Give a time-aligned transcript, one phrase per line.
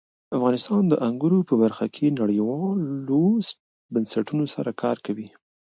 [0.37, 3.21] افغانستان د انګور په برخه کې نړیوالو
[3.93, 5.27] بنسټونو سره کار کوي.